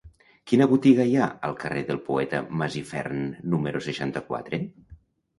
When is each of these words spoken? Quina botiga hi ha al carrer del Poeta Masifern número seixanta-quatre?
Quina 0.51 0.67
botiga 0.69 1.03
hi 1.09 1.17
ha 1.17 1.25
al 1.49 1.51
carrer 1.63 1.83
del 1.89 1.99
Poeta 2.07 2.39
Masifern 2.61 3.19
número 3.55 3.83
seixanta-quatre? 3.89 4.61